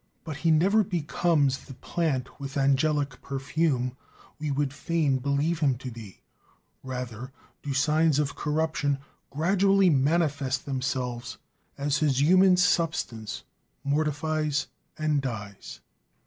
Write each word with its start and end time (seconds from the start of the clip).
But 0.23 0.37
he 0.37 0.49
never 0.49 0.83
becomes 0.83 1.65
the 1.65 1.75
"plant 1.75 2.39
with 2.39 2.57
angelic 2.57 3.21
perfume" 3.21 3.95
we 4.39 4.49
would 4.49 4.73
fain 4.73 5.19
believe 5.19 5.59
him 5.59 5.77
to 5.77 5.91
be; 5.91 6.21
rather 6.81 7.31
do 7.61 7.71
signs 7.75 8.17
of 8.17 8.35
corruption 8.35 8.97
gradually 9.29 9.91
manifest 9.91 10.65
themselves 10.65 11.37
as 11.77 11.97
his 11.99 12.19
"human 12.19 12.57
substance" 12.57 13.43
mortifies 13.83 14.65
and 14.97 15.21
dies. 15.21 15.81